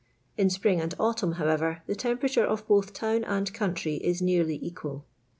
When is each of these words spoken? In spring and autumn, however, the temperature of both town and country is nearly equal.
In 0.35 0.49
spring 0.49 0.81
and 0.81 0.95
autumn, 0.99 1.33
however, 1.33 1.83
the 1.85 1.93
temperature 1.93 2.43
of 2.43 2.67
both 2.67 2.91
town 2.91 3.23
and 3.23 3.53
country 3.53 3.97
is 3.97 4.19
nearly 4.19 4.57
equal. 4.59 5.05